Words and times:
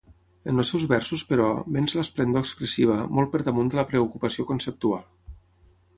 En 0.51 0.61
els 0.61 0.71
seus 0.73 0.85
versos, 0.93 1.23
però, 1.33 1.49
venç 1.75 1.93
l'esplendor 1.99 2.45
expressiva, 2.47 2.97
molt 3.19 3.33
per 3.35 3.43
damunt 3.51 3.69
de 3.75 3.79
la 3.81 3.87
preocupació 3.93 4.51
conceptual. 4.53 5.07